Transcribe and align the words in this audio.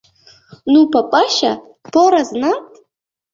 —Nu, 0.75 0.79
papasha, 0.95 1.51
pora 1.93 2.23
znat! 2.31 2.83